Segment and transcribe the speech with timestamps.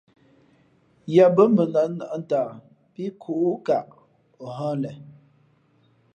[1.15, 2.49] Yǎ bᾱ mbα ndᾱʼ nα̌ʼ ntaa
[2.93, 3.87] pí kǔʼkaʼ
[4.43, 5.01] ǒ hᾱ len.